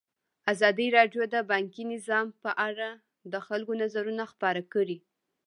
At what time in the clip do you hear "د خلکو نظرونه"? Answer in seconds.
3.31-4.23